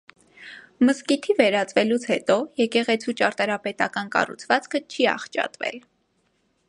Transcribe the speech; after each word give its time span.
Մզկիթի 0.87 1.35
վերածվելուց 1.41 2.07
հետո 2.11 2.37
եկեղեցու 2.61 3.15
ճարտարապետական 3.21 4.11
կառուցվածքը 4.17 4.83
չի 4.87 5.09
աղճատվել։ 5.15 5.79